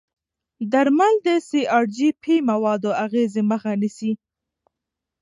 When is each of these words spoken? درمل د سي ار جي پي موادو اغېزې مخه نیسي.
درمل 0.71 1.13
د 1.25 1.27
سي 1.47 1.61
ار 1.77 1.83
جي 1.95 2.09
پي 2.21 2.35
موادو 2.49 2.91
اغېزې 3.05 3.41
مخه 3.51 3.71
نیسي. 3.81 4.11